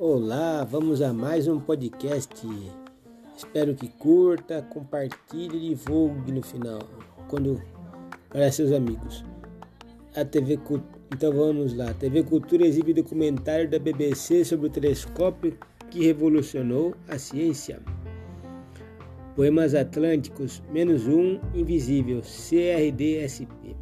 Olá, 0.00 0.62
vamos 0.62 1.02
a 1.02 1.12
mais 1.12 1.48
um 1.48 1.58
podcast. 1.58 2.32
Espero 3.36 3.74
que 3.74 3.88
curta, 3.88 4.62
compartilhe 4.62 5.56
e 5.56 5.68
divulgue 5.70 6.30
no 6.30 6.40
final, 6.40 6.78
quando 7.26 7.60
para 8.28 8.52
seus 8.52 8.70
amigos. 8.70 9.24
A 10.14 10.24
TV 10.24 10.56
Então 11.12 11.32
vamos 11.32 11.74
lá. 11.74 11.90
A 11.90 11.94
TV 11.94 12.22
Cultura 12.22 12.64
exibe 12.64 12.94
documentário 12.94 13.68
da 13.68 13.80
BBC 13.80 14.44
sobre 14.44 14.68
o 14.68 14.70
telescópio 14.70 15.58
que 15.90 16.04
revolucionou 16.04 16.94
a 17.08 17.18
ciência. 17.18 17.80
Poemas 19.34 19.74
Atlânticos, 19.74 20.62
menos 20.70 21.08
um, 21.08 21.40
Invisível, 21.52 22.20
CRDSP. 22.20 23.77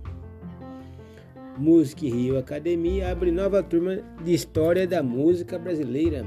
Música 1.59 2.05
Rio 2.05 2.39
Academia 2.39 3.11
abre 3.11 3.31
nova 3.33 3.63
turma 3.63 3.99
de 4.23 4.35
História 4.35 4.87
da 4.87 5.03
Música 5.03 5.59
Brasileira. 5.59 6.27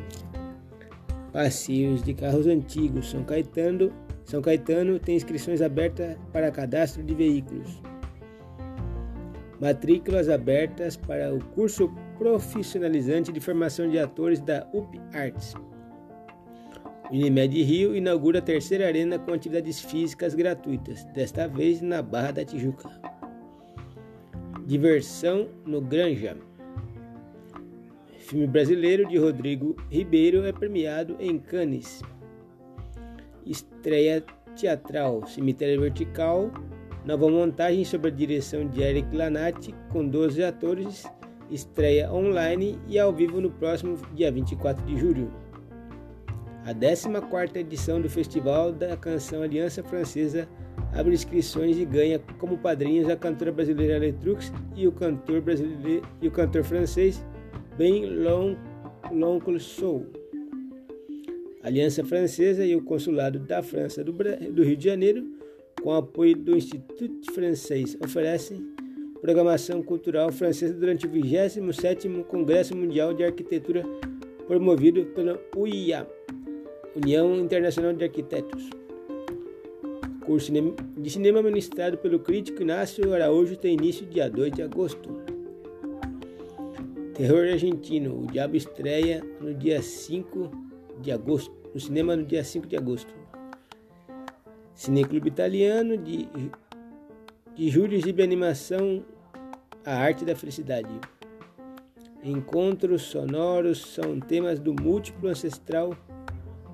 Passeios 1.31 2.01
de 2.01 2.15
carros 2.15 2.47
antigos. 2.47 3.11
São 3.11 3.23
Caetano, 3.23 3.93
São 4.25 4.41
Caetano 4.41 4.97
tem 4.97 5.15
inscrições 5.15 5.61
abertas 5.61 6.17
para 6.33 6.49
cadastro 6.49 7.03
de 7.03 7.13
veículos. 7.13 7.79
Matrículas 9.61 10.29
abertas 10.29 10.97
para 10.97 11.31
o 11.31 11.43
curso 11.49 11.93
profissionalizante 12.17 13.31
de 13.31 13.39
formação 13.39 13.87
de 13.87 13.99
atores 13.99 14.41
da 14.41 14.67
UP 14.73 14.99
Arts. 15.13 15.53
Unimed 17.11 17.61
Rio 17.61 17.95
inaugura 17.95 18.39
a 18.39 18.41
terceira 18.41 18.87
arena 18.87 19.19
com 19.19 19.31
atividades 19.31 19.79
físicas 19.79 20.33
gratuitas, 20.33 21.03
desta 21.13 21.47
vez 21.47 21.81
na 21.81 22.01
Barra 22.01 22.31
da 22.31 22.45
Tijuca. 22.45 23.18
Diversão 24.69 25.47
no 25.65 25.81
Granja. 25.81 26.37
Filme 28.19 28.45
brasileiro 28.45 29.07
de 29.07 29.17
Rodrigo 29.17 29.75
Ribeiro 29.89 30.45
é 30.45 30.51
premiado 30.51 31.15
em 31.19 31.39
Cannes. 31.39 32.03
Estreia 33.43 34.23
teatral 34.55 35.25
Cemitério 35.25 35.81
Vertical. 35.81 36.51
Nova 37.03 37.27
montagem 37.31 37.83
sob 37.83 38.09
a 38.09 38.11
direção 38.11 38.67
de 38.67 38.83
Eric 38.83 39.17
Lanati, 39.17 39.73
com 39.91 40.07
12 40.07 40.43
atores. 40.43 41.03
Estreia 41.49 42.13
online 42.13 42.77
e 42.87 42.99
ao 42.99 43.11
vivo 43.11 43.41
no 43.41 43.49
próximo 43.49 43.97
dia 44.13 44.31
24 44.31 44.85
de 44.85 44.99
julho 44.99 45.33
a 46.69 46.73
14ª 46.75 47.55
edição 47.55 47.99
do 47.99 48.07
Festival 48.07 48.71
da 48.71 48.95
Canção 48.95 49.41
Aliança 49.41 49.83
Francesa 49.83 50.47
abre 50.93 51.13
inscrições 51.13 51.77
e 51.77 51.85
ganha 51.85 52.19
como 52.37 52.57
padrinhos 52.57 53.09
a 53.09 53.15
cantora 53.15 53.51
brasileira 53.51 53.97
Letrux 53.97 54.51
e 54.75 54.87
o 54.87 54.91
cantor 54.91 55.41
brasileiro 55.41 56.05
e 56.21 56.27
o 56.27 56.31
cantor 56.31 56.63
francês 56.63 57.23
Ben 57.77 58.05
L'Oncle 59.11 59.59
Soul. 59.59 60.07
A 61.63 61.67
Aliança 61.67 62.03
Francesa 62.03 62.65
e 62.65 62.75
o 62.75 62.83
Consulado 62.83 63.39
da 63.39 63.61
França 63.61 64.03
do, 64.03 64.13
do 64.13 64.63
Rio 64.63 64.77
de 64.77 64.85
Janeiro, 64.85 65.25
com 65.81 65.93
apoio 65.93 66.35
do 66.35 66.55
Instituto 66.55 67.31
Francês, 67.33 67.97
oferecem 68.03 68.65
programação 69.21 69.83
cultural 69.83 70.31
francesa 70.31 70.73
durante 70.73 71.05
o 71.05 71.09
27º 71.09 72.23
Congresso 72.23 72.75
Mundial 72.75 73.13
de 73.13 73.23
Arquitetura 73.23 73.83
promovido 74.47 75.05
pela 75.07 75.39
UIA. 75.55 76.07
União 76.95 77.35
Internacional 77.35 77.93
de 77.93 78.03
Arquitetos. 78.03 78.69
Curso 80.29 80.51
de 80.95 81.09
cinema 81.09 81.41
ministrado 81.41 81.97
pelo 81.97 82.19
crítico 82.19 82.61
Inácio 82.61 83.15
Araújo 83.15 83.57
tem 83.57 83.73
início 83.73 84.05
dia 84.05 84.29
2 84.29 84.51
de 84.51 84.61
agosto. 84.61 85.23
Terror 87.15 87.51
argentino. 87.51 88.21
O 88.21 88.27
Diabo 88.27 88.55
estreia 88.55 89.25
no 89.41 89.55
dia 89.55 89.81
5 89.81 90.51
de 91.01 91.11
agosto. 91.11 91.51
No 91.73 91.79
cinema 91.79 92.15
no 92.15 92.23
dia 92.23 92.43
5 92.43 92.67
de 92.67 92.77
agosto. 92.77 93.11
Cineclube 94.75 95.29
Italiano 95.29 95.97
de, 95.97 96.29
de 97.55 97.67
Júlio 97.67 97.97
exibe 97.97 98.21
animação 98.21 99.03
A 99.83 99.95
Arte 99.95 100.25
da 100.25 100.35
Felicidade. 100.35 100.93
Encontros 102.23 103.01
sonoros 103.01 103.79
são 103.79 104.19
temas 104.19 104.59
do 104.59 104.75
múltiplo 104.79 105.27
ancestral 105.27 105.97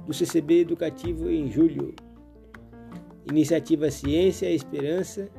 do 0.06 0.14
CCB 0.14 0.60
Educativo 0.60 1.30
em 1.30 1.50
julho. 1.50 1.96
Iniciativa 3.30 3.90
Ciência 3.90 4.50
e 4.50 4.56
Esperança 4.56 5.30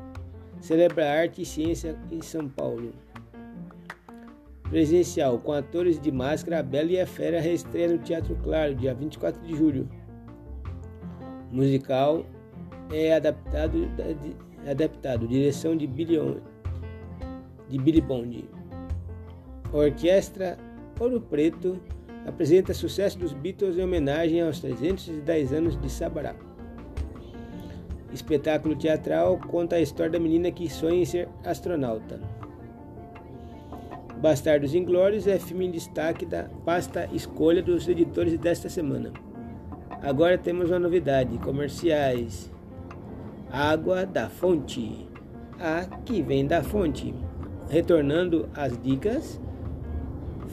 celebra 0.61 1.09
arte 1.09 1.43
e 1.43 1.47
ciência 1.47 1.97
em 2.11 2.21
São 2.21 2.49
Paulo. 2.49 2.93
Presencial 4.69 5.39
com 5.39 5.53
atores 5.53 6.01
de 6.01 6.11
máscara, 6.11 6.59
a 6.59 6.63
Bela 6.63 6.91
e 6.91 7.01
a 7.01 7.07
Fera 7.07 7.41
reestreia 7.41 7.89
no 7.89 7.99
Teatro 7.99 8.37
Claro, 8.43 8.75
dia 8.75 8.93
24 8.93 9.41
de 9.41 9.55
julho. 9.55 9.89
Musical 11.53 12.27
é 12.93 13.15
adaptado, 13.15 13.89
adaptado 14.69 15.29
direção 15.29 15.77
de 15.77 15.87
Billy, 15.87 16.19
de 17.69 17.79
Billy 17.79 18.01
Bond. 18.01 18.49
Orquestra 19.73 20.59
Ouro 20.99 21.21
Preto 21.21 21.81
apresenta 22.27 22.75
sucesso 22.75 23.17
dos 23.19 23.33
Beatles 23.33 23.79
em 23.79 23.85
homenagem 23.85 24.43
aos 24.43 24.59
310 24.59 25.53
anos 25.53 25.81
de 25.81 25.89
Sabará. 25.89 26.35
Espetáculo 28.13 28.77
teatral 28.77 29.39
conta 29.49 29.77
a 29.77 29.81
história 29.81 30.13
da 30.13 30.21
menina 30.21 30.51
que 30.51 30.71
sonha 30.71 31.03
em 31.03 31.05
ser 31.05 31.29
astronauta. 31.45 32.21
Bastardos 34.21 34.75
Inglórios 34.75 35.27
é 35.27 35.39
filme 35.39 35.67
em 35.67 35.71
destaque 35.71 36.25
da 36.25 36.45
pasta 36.65 37.09
escolha 37.13 37.63
dos 37.63 37.87
editores 37.87 38.39
desta 38.39 38.69
semana. 38.69 39.13
Agora 40.03 40.39
temos 40.39 40.71
uma 40.71 40.79
novidade: 40.79 41.37
comerciais. 41.39 42.51
Água 43.51 44.07
da 44.07 44.29
fonte. 44.29 45.07
A 45.59 45.85
que 46.05 46.23
vem 46.23 46.47
da 46.47 46.63
fonte. 46.63 47.15
Retornando 47.69 48.49
às 48.55 48.81
dicas. 48.81 49.41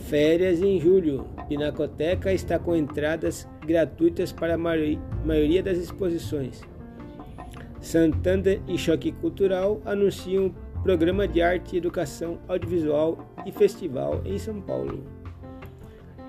Férias 0.07 0.61
em 0.61 0.79
julho. 0.79 1.25
Pinacoteca 1.47 2.33
está 2.33 2.59
com 2.59 2.75
entradas 2.75 3.47
gratuitas 3.65 4.31
para 4.31 4.55
a 4.55 4.57
maioria 4.57 5.63
das 5.63 5.77
exposições. 5.77 6.61
Santander 7.83 8.61
e 8.65 8.77
Choque 8.77 9.11
Cultural 9.11 9.81
anunciam 9.83 10.55
programa 10.81 11.27
de 11.27 11.41
arte, 11.41 11.75
educação 11.75 12.39
audiovisual 12.47 13.29
e 13.45 13.51
festival 13.51 14.21
em 14.25 14.37
São 14.37 14.61
Paulo. 14.61 15.03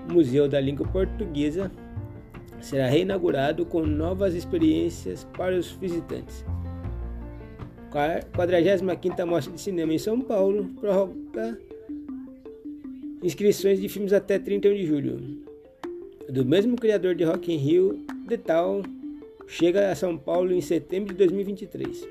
O 0.07 0.13
Museu 0.13 0.49
da 0.49 0.59
Língua 0.59 0.85
Portuguesa 0.85 1.71
será 2.59 2.87
reinaugurado 2.87 3.65
com 3.65 3.85
novas 3.85 4.35
experiências 4.35 5.25
para 5.37 5.55
os 5.57 5.71
visitantes. 5.71 6.45
45ª 7.89 9.25
Mostra 9.25 9.53
de 9.53 9.61
Cinema 9.61 9.93
em 9.93 9.97
São 9.97 10.19
Paulo 10.19 10.65
prorroga 10.81 11.57
Inscrições 13.23 13.79
de 13.79 13.87
filmes 13.87 14.11
até 14.11 14.37
31 14.37 14.75
de 14.75 14.85
julho. 14.85 15.41
Do 16.29 16.45
mesmo 16.45 16.75
criador 16.75 17.15
de 17.15 17.23
Rock 17.23 17.53
in 17.53 17.57
Rio, 17.57 18.05
The 18.27 18.37
Town 18.37 18.83
chega 19.47 19.91
a 19.91 19.95
São 19.95 20.17
Paulo 20.17 20.51
em 20.51 20.61
setembro 20.61 21.13
de 21.13 21.17
2023. 21.19 22.07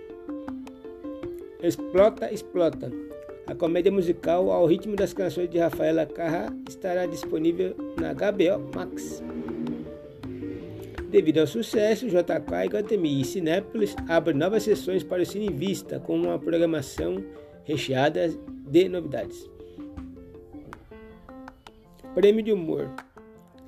Explota, 1.62 2.32
explota. 2.32 2.92
A 3.46 3.54
comédia 3.54 3.92
musical 3.92 4.50
ao 4.50 4.66
ritmo 4.66 4.96
das 4.96 5.12
canções 5.12 5.50
de 5.50 5.58
Rafaela 5.58 6.06
Carrá 6.06 6.52
estará 6.68 7.06
disponível 7.06 7.76
na 8.00 8.12
HBO 8.14 8.70
Max. 8.74 9.22
Devido 11.10 11.38
ao 11.38 11.46
sucesso, 11.46 12.08
JK, 12.08 12.66
Iguatemi 12.66 13.20
e 13.20 13.24
Cinépolis 13.24 13.94
abrem 14.08 14.36
novas 14.36 14.64
sessões 14.64 15.04
para 15.04 15.22
o 15.22 15.26
Cine 15.26 15.48
Vista 15.52 16.00
com 16.00 16.16
uma 16.16 16.38
programação 16.38 17.22
recheada 17.64 18.28
de 18.66 18.88
novidades. 18.88 19.48
Prêmio 22.14 22.42
de 22.42 22.52
Humor. 22.52 22.90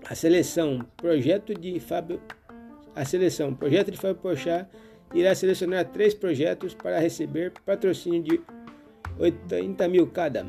A 0.09 0.15
seleção 0.15 0.81
Projeto 0.97 1.55
de 1.55 1.79
Fábio 1.81 2.21
a 2.97 3.05
seleção 3.05 3.55
Projeto 3.55 3.93
de 3.93 3.99
Fábio 3.99 4.17
Pochá 4.17 4.67
irá 5.15 5.35
selecionar 5.35 5.85
três 5.85 6.15
projetos 6.15 6.75
para 6.75 6.99
receber 6.99 7.53
patrocínio 7.65 8.23
de 8.23 8.41
80 9.19 9.87
mil 9.89 10.07
cada. 10.07 10.47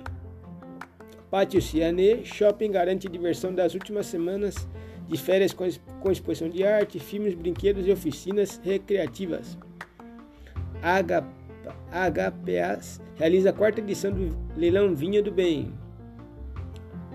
Pátio 1.30 1.62
Cianê 1.62 2.24
Shopping 2.24 2.72
garante 2.72 3.10
diversão 3.10 3.54
das 3.54 3.74
últimas 3.74 4.06
semanas 4.08 4.68
de 5.08 5.18
férias 5.18 5.54
com, 5.54 5.66
com 6.00 6.12
exposição 6.12 6.50
de 6.50 6.64
arte, 6.64 7.00
filmes, 7.00 7.34
brinquedos 7.34 7.86
e 7.86 7.92
oficinas 7.92 8.60
recreativas. 8.64 9.58
HPAs 11.92 13.02
realiza 13.16 13.50
a 13.50 13.54
quarta 13.54 13.82
edição 13.82 14.12
do 14.12 14.38
Leilão 14.56 14.96
Vinho 14.96 15.22
do 15.22 15.32
Bem. 15.32 15.74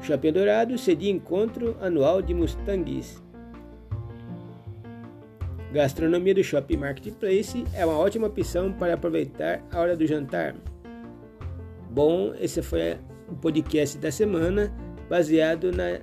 Shopping 0.02 0.32
Dourado 0.32 0.76
cedia 0.76 1.10
encontro 1.10 1.76
anual 1.80 2.20
de 2.20 2.34
Mustangs. 2.34 3.21
Gastronomia 5.72 6.34
do 6.34 6.44
Shopping 6.44 6.76
Marketplace 6.76 7.64
é 7.74 7.86
uma 7.86 7.96
ótima 7.96 8.26
opção 8.26 8.70
para 8.72 8.92
aproveitar 8.92 9.64
a 9.72 9.80
hora 9.80 9.96
do 9.96 10.06
jantar. 10.06 10.54
Bom, 11.90 12.34
esse 12.38 12.60
foi 12.60 12.98
o 13.26 13.34
podcast 13.34 13.96
da 13.96 14.12
semana, 14.12 14.70
baseado 15.08 15.72
na, 15.72 16.00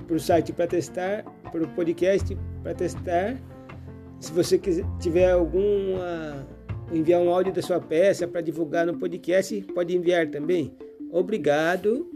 para 0.05 0.17
o 0.17 0.21
site 0.21 0.53
para 0.53 0.67
testar, 0.67 1.23
para 1.53 1.63
o 1.63 1.69
podcast 1.69 2.37
para 2.65 2.75
testar. 2.75 3.37
Se 4.21 4.33
você 4.33 4.59
quiser, 4.59 4.85
tiver 4.99 5.31
alguma 5.31 6.47
enviar 6.93 7.21
um 7.21 7.31
áudio 7.31 7.53
da 7.53 7.63
sua 7.63 7.81
peça 7.81 8.29
para 8.29 8.41
divulgar 8.41 8.87
no 8.87 8.99
podcast, 8.99 9.61
pode 9.75 9.97
enviar 9.97 10.29
também. 10.31 10.77
Obrigado 11.11 12.10